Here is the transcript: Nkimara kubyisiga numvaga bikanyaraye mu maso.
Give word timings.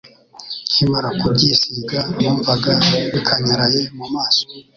Nkimara 0.71 1.09
kubyisiga 1.19 1.99
numvaga 2.19 2.73
bikanyaraye 3.13 3.79
mu 3.97 4.05
maso. 4.13 4.43